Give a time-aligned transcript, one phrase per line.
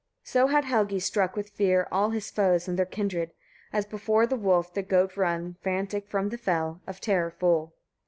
[0.23, 0.27] 35.
[0.31, 3.33] So had Helgi struck with fear all his foes and their kindred,
[3.71, 7.75] as before the wolf the goats run frantic from the fell, of terror full.